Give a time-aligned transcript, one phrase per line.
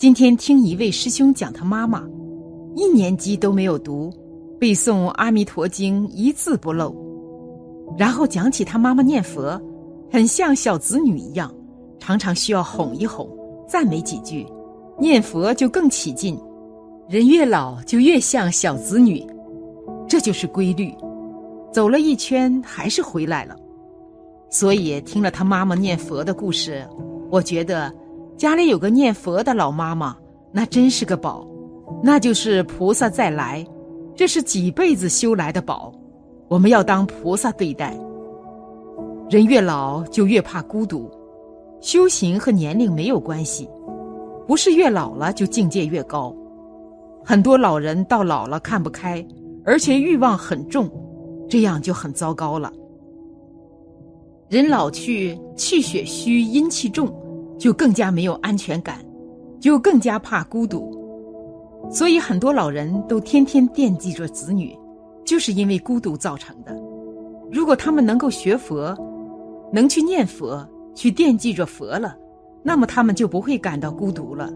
[0.00, 2.08] 今天听一位师兄讲他妈妈，
[2.74, 4.10] 一年级都没有读，
[4.58, 6.96] 背诵《阿弥陀经》一字不漏，
[7.98, 9.60] 然后讲起他妈妈念佛，
[10.10, 11.54] 很像小子女一样，
[11.98, 13.28] 常常需要哄一哄，
[13.68, 14.46] 赞美几句，
[14.98, 16.34] 念佛就更起劲。
[17.06, 19.22] 人越老就越像小子女，
[20.08, 20.94] 这就是规律。
[21.74, 23.54] 走了一圈还是回来了，
[24.48, 26.88] 所以听了他妈妈念佛的故事，
[27.30, 27.92] 我觉得
[28.40, 30.16] 家里有个念佛的老妈妈，
[30.50, 31.46] 那真是个宝，
[32.02, 33.62] 那就是菩萨再来，
[34.16, 35.92] 这是几辈子修来的宝，
[36.48, 37.94] 我们要当菩萨对待。
[39.28, 41.10] 人越老就越怕孤独，
[41.82, 43.68] 修行和年龄没有关系，
[44.46, 46.34] 不是越老了就境界越高。
[47.22, 49.22] 很多老人到老了看不开，
[49.66, 50.90] 而且欲望很重。
[51.46, 52.72] 这样就很糟糕了。
[54.48, 57.12] 人老去，气血虚，阴气重，
[57.60, 59.04] 就更加没有安全感，
[59.60, 60.98] 就更加怕孤独。
[61.90, 64.74] 所以很多老人都天天惦记着子女，
[65.24, 66.74] 就是因为孤独造成的。
[67.52, 68.96] 如果他们能够学佛，
[69.70, 72.16] 能去念佛，去惦记着佛了，
[72.62, 74.50] 那么他们就不会感到孤独了。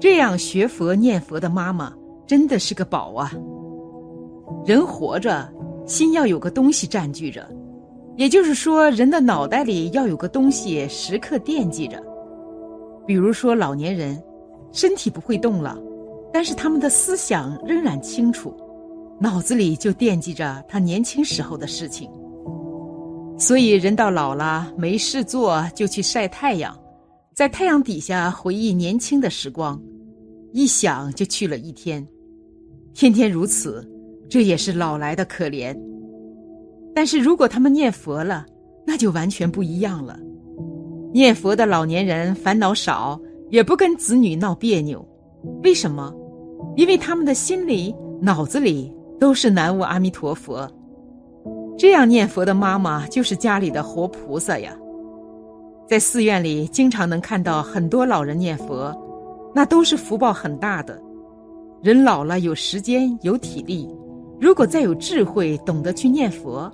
[0.00, 1.92] 这样学佛念佛的妈妈
[2.26, 3.32] 真的是个宝啊！
[4.64, 5.46] 人活着。
[5.86, 7.46] 心要有个东西占据着，
[8.16, 12.02] 也就是说，人的脑袋里要有个东西时刻惦记着。
[13.06, 14.22] 比如说，老年人
[14.72, 15.78] 身体不会动了，
[16.32, 18.54] 但是他们的思想仍然清楚，
[19.20, 22.10] 脑子里就惦记着他年轻时候的事情。
[23.38, 26.76] 所以，人到老了没事做，就去晒太阳，
[27.34, 29.80] 在太阳底下回忆年轻的时光，
[30.52, 32.06] 一想就去了一天，
[32.94, 33.88] 天天如此。
[34.26, 35.78] 这也是老来的可怜，
[36.94, 38.44] 但是如果他们念佛了，
[38.86, 40.18] 那就完全不一样了。
[41.14, 43.16] 念佛的老年人烦恼少，
[43.48, 45.00] 也不跟子女闹别扭。
[45.62, 46.12] 为什么？
[46.74, 50.68] 因为他们的心里、脑子里都是南无阿弥陀佛。
[51.78, 54.76] 这样念佛的妈妈就是家里的活菩萨呀。
[55.86, 58.92] 在寺院里，经常能看到很多老人念佛，
[59.54, 61.00] 那都是福报很大的。
[61.80, 63.88] 人老了，有时间，有体力。
[64.40, 66.68] 如果再有智慧，懂得去念佛，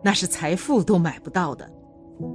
[0.00, 1.68] 那是财富都买不到的。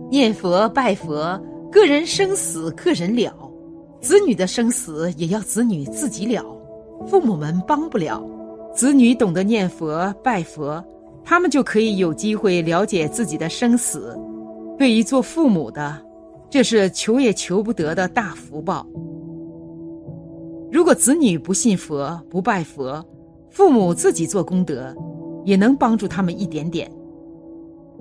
[0.09, 1.39] 念佛拜佛，
[1.71, 3.33] 个人生死个人了，
[4.01, 6.43] 子女的生死也要子女自己了，
[7.07, 8.23] 父母们帮不了。
[8.73, 10.83] 子女懂得念佛拜佛，
[11.23, 14.17] 他们就可以有机会了解自己的生死。
[14.77, 15.97] 对于做父母的，
[16.49, 18.85] 这是求也求不得的大福报。
[20.71, 23.03] 如果子女不信佛不拜佛，
[23.49, 24.93] 父母自己做功德，
[25.45, 26.91] 也能帮助他们一点点。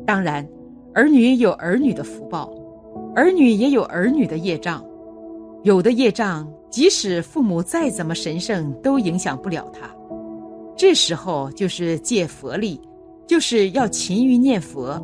[0.04, 0.44] 当然，
[0.94, 2.52] 儿女有儿女的福报，
[3.16, 4.84] 儿女也有儿女的业障。
[5.64, 9.90] 有的业障，即使父母再怎么神圣，都影响不了他。
[10.76, 12.80] 这时候就是借佛力，
[13.26, 15.02] 就是要勤于念佛。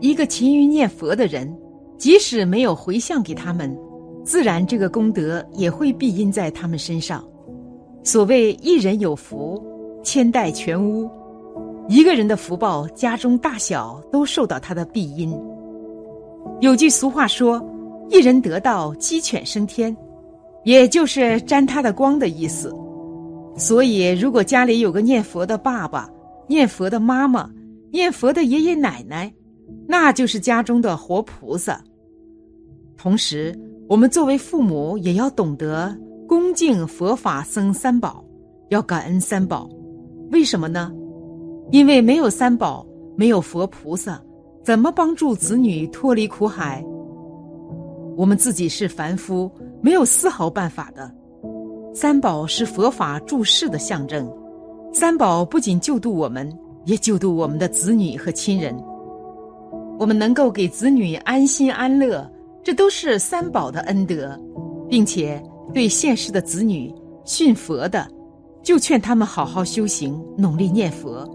[0.00, 1.50] 一个勤于念佛的人，
[1.96, 3.74] 即使没有回向给他们，
[4.24, 7.24] 自然这个功德也会庇荫在他们身上。
[8.02, 9.62] 所谓一人有福，
[10.02, 11.08] 千代全屋。
[11.88, 15.38] 一个人的福报，家中大小都受到他的庇荫。
[16.60, 17.62] 有句俗话说
[18.08, 19.94] ：“一人得道，鸡犬升天”，
[20.64, 22.74] 也就是沾他的光的意思。
[23.56, 26.08] 所以，如果家里有个念佛的爸爸、
[26.48, 27.50] 念佛的妈妈、
[27.92, 29.32] 念佛的爷爷奶奶，
[29.86, 31.80] 那就是家中的活菩萨。
[32.96, 33.54] 同时，
[33.88, 35.94] 我们作为父母，也要懂得。
[36.26, 38.24] 恭敬佛法僧三宝，
[38.70, 39.68] 要感恩三宝，
[40.30, 40.90] 为什么呢？
[41.74, 42.86] 因为没有三宝，
[43.16, 44.22] 没有佛菩萨，
[44.62, 46.80] 怎么帮助子女脱离苦海？
[48.16, 51.12] 我们自己是凡夫，没有丝毫办法的。
[51.92, 54.32] 三宝是佛法注释的象征，
[54.92, 56.48] 三宝不仅救度我们，
[56.84, 58.72] 也救度我们的子女和亲人。
[59.98, 62.24] 我们能够给子女安心安乐，
[62.62, 64.40] 这都是三宝的恩德，
[64.88, 65.42] 并且。
[65.72, 66.94] 对现世的子女
[67.24, 68.06] 信佛的，
[68.62, 71.26] 就劝他们好好修行，努力念佛；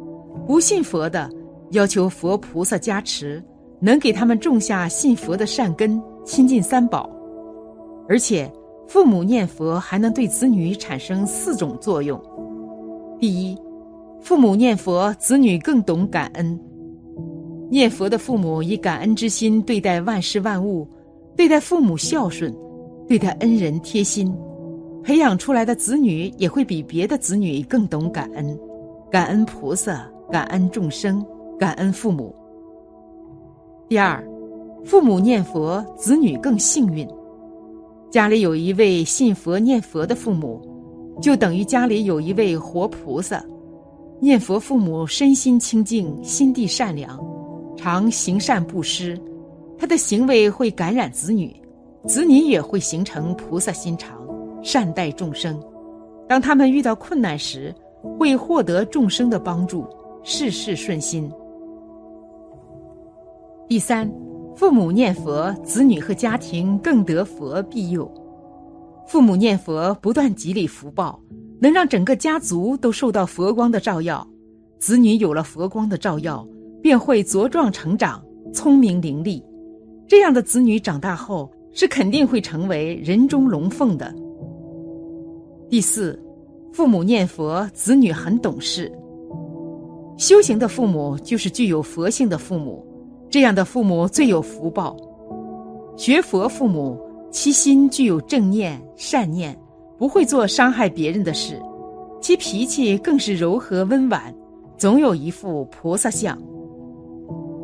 [0.50, 1.30] 不信佛的，
[1.74, 3.40] 要求佛菩萨加持，
[3.80, 7.08] 能给他们种下信佛的善根，亲近三宝。
[8.08, 8.52] 而且，
[8.88, 12.20] 父母念佛还能对子女产生四种作用：
[13.20, 13.56] 第一，
[14.22, 16.60] 父母念佛，子女更懂感恩。
[17.70, 20.88] 念佛的父母以感恩之心对待万事万物，
[21.38, 22.52] 对待父母孝顺。
[23.08, 24.36] 对待恩人贴心，
[25.04, 28.60] 培养出来的子女也会比别的子女更懂感恩，
[29.12, 31.26] 感恩菩萨，感恩众生，
[31.58, 32.34] 感恩父母。
[33.88, 34.24] 第二，
[34.86, 37.08] 父母念佛，子女更幸运。
[38.12, 40.62] 家里有一位信佛念佛的父母，
[41.22, 43.44] 就等于家里有一位活菩萨。
[44.20, 47.20] 念佛父母身心清净，心地善良，
[47.78, 49.20] 常行善布施，
[49.78, 51.56] 他的行为会感染子女，
[52.06, 54.20] 子女也会形成菩萨心肠，
[54.62, 55.60] 善待众生。
[56.28, 57.74] 当他们遇到困难时，
[58.20, 59.88] 会获得众生的帮助，
[60.24, 61.32] 事事顺心。
[63.68, 64.12] 第三。
[64.56, 68.12] 父母念佛，子女和家庭更得佛庇佑。
[69.08, 71.18] 父母念佛，不断积累福报，
[71.62, 74.28] 能让整个家族都受到佛光的照耀。
[74.78, 76.46] 子女有了佛光的照耀，
[76.82, 78.22] 便会茁壮成长，
[78.54, 79.42] 聪明伶俐。
[80.10, 84.14] 这样的子女长大后，是肯定会成为人中龙凤的。
[85.70, 86.22] 第四，
[86.74, 88.92] 父母念佛，子女很懂事。
[90.20, 92.86] 修行的父母就是具有佛性的父母。
[93.30, 94.94] 这样的父母最有福报。
[95.96, 97.00] 学佛父母，
[97.32, 99.58] 其心具有正念、善念，
[99.98, 101.58] 不会做伤害别人的事，
[102.20, 104.22] 其脾气更是柔和温婉，
[104.78, 106.38] 总有一副菩萨相。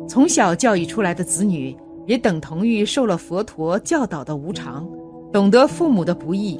[0.08, 1.76] 从小教育出来的子女，
[2.06, 4.88] 也等同于受了佛陀教导的无常，
[5.30, 6.58] 懂得父母的不易，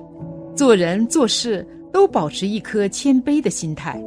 [0.54, 3.98] 做人做事都保持一颗谦卑的心态。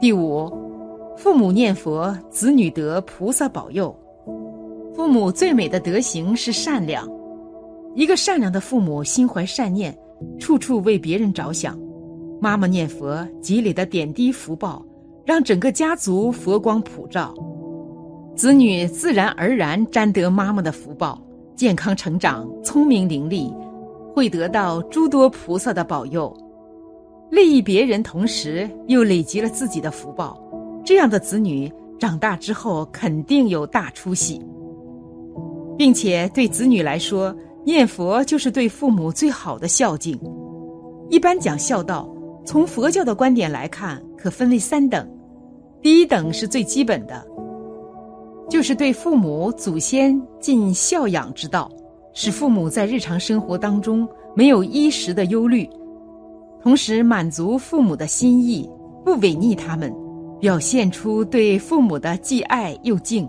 [0.00, 0.50] 第五。
[1.14, 3.94] 父母念佛，子女得菩萨保佑。
[4.94, 7.06] 父母最美的德行是善良。
[7.94, 9.94] 一个善良的父母，心怀善念，
[10.38, 11.78] 处处为别人着想。
[12.40, 14.82] 妈妈念佛，积累的点滴福报，
[15.26, 17.34] 让整个家族佛光普照，
[18.34, 21.20] 子女自然而然沾得妈妈的福报，
[21.54, 23.54] 健康成长，聪明伶俐，
[24.14, 26.34] 会得到诸多菩萨的保佑。
[27.30, 30.36] 利益别人，同时又累积了自己的福报。
[30.84, 34.44] 这样的子女长大之后肯定有大出息，
[35.78, 37.34] 并且对子女来说，
[37.64, 40.18] 念佛就是对父母最好的孝敬。
[41.08, 42.08] 一般讲孝道，
[42.44, 45.08] 从佛教的观点来看，可分为三等。
[45.82, 47.24] 第一等是最基本的，
[48.48, 51.70] 就是对父母祖先尽孝养之道，
[52.12, 55.68] 使父母在日常生活当中没有衣食的忧虑，
[56.62, 58.68] 同时满足父母的心意，
[59.04, 59.92] 不违逆他们。
[60.38, 63.28] 表现出对父母的既爱又敬，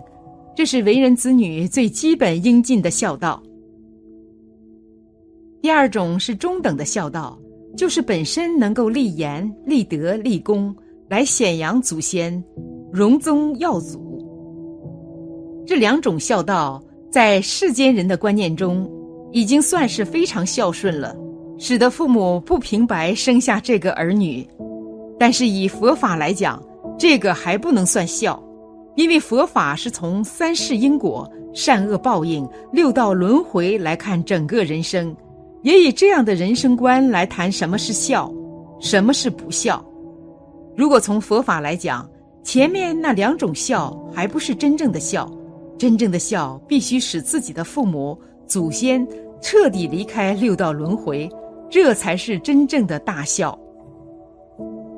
[0.56, 3.42] 这是为人子女最基本应尽的孝道。
[5.60, 7.38] 第二种是中等的孝道，
[7.76, 10.74] 就是本身能够立言、立德、立功，
[11.06, 12.42] 来显扬祖先、
[12.90, 14.00] 荣宗耀祖。
[15.66, 18.90] 这两种孝道，在世间人的观念中，
[19.32, 21.14] 已经算是非常孝顺了，
[21.64, 24.44] 使得父母不平白生下这个儿女。
[25.16, 26.60] 但是以佛法来讲，
[26.98, 28.42] 这个还不能算孝，
[28.96, 35.14] 因为佛法是从三世因果、善恶报应、六道轮回来看整个人生，
[35.62, 38.28] 也以这样的人生观来谈什么是孝，
[38.80, 39.80] 什么是不孝。
[40.76, 42.10] 如果从佛法来讲，
[42.42, 45.32] 前面那两种孝还不是真正的孝，
[45.78, 49.06] 真正的孝必须使自己的父母、祖先
[49.40, 51.30] 彻底离开六道轮回，
[51.72, 53.58] 这才是真正的大孝。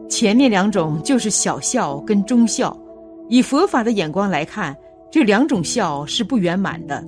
[0.09, 2.77] 前面两种就是小孝跟中孝，
[3.29, 4.77] 以佛法的眼光来看，
[5.09, 7.01] 这两种孝是不圆满的。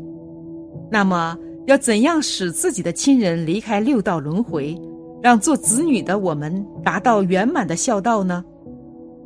[0.89, 1.37] 那么，
[1.67, 4.81] 要怎样使自己的亲人离开六道轮回，
[5.21, 8.45] 让做子女的我们达到圆满的孝道呢？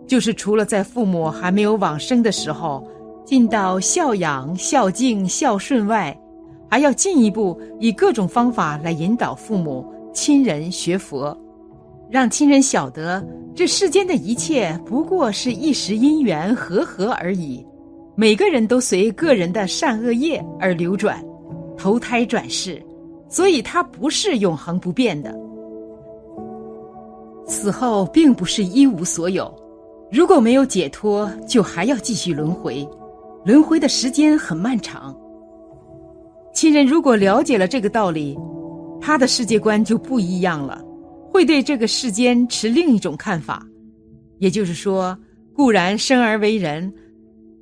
[0.07, 2.83] 就是除了在父母还没有往生的时候，
[3.27, 6.19] 尽到孝养、孝敬、孝顺外，
[6.71, 11.37] 还要进一步以各种方法来引导父母亲人学佛。
[12.11, 13.25] 让亲人晓得，
[13.55, 17.65] 这世间的一切不过是一时因缘和合而已，
[18.17, 21.25] 每个人都随个人的善恶业而流转，
[21.79, 22.83] 投胎转世，
[23.29, 25.33] 所以它不是永恒不变的。
[27.47, 29.53] 死后并不是一无所有，
[30.11, 32.85] 如果没有解脱，就还要继续轮回，
[33.45, 35.17] 轮回的时间很漫长。
[36.53, 38.37] 亲人如果了解了这个道理，
[39.01, 40.85] 他的世界观就不一样了。
[41.33, 43.65] 会对这个世间持另一种看法，
[44.39, 45.17] 也就是说，
[45.55, 46.93] 固然生而为人，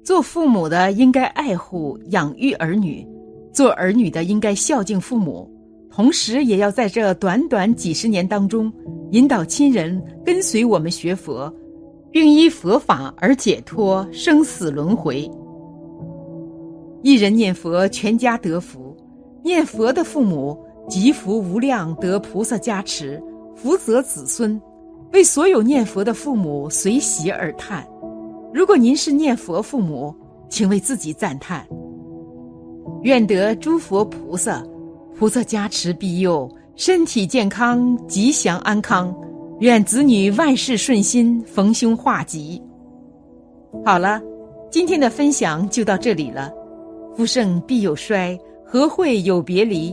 [0.03, 3.07] 做父母的应该爱护养育儿女，
[3.53, 5.51] 做儿女的应该孝敬父母，
[5.91, 8.73] 同时也要在这短短几十年当中，
[9.11, 11.55] 引导亲人跟随我们学佛，
[12.11, 15.31] 并依佛法而解脱生死轮回。
[17.03, 18.97] 一人念佛，全家得福；
[19.45, 23.23] 念佛的父母积福无量，得菩萨加持。
[23.55, 24.61] 福泽子孙，
[25.13, 27.87] 为所有念佛的父母随喜而叹。
[28.55, 30.15] 如果您是念佛父母，
[30.49, 31.67] 请为自己赞叹。
[33.03, 34.65] 愿得诸佛菩萨
[35.19, 39.15] 菩萨加持庇佑，身体健康，吉祥安康。
[39.61, 42.63] 愿子女万事顺心，逢凶化吉。
[43.85, 44.23] 好了，
[44.71, 46.53] 今天的分享就到这里了。
[47.17, 49.93] 福盛必有衰，和会有别离？